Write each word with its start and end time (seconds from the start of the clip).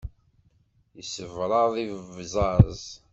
Yessebṛaḍ 0.97 1.73
ibẓaẓ. 1.85 2.81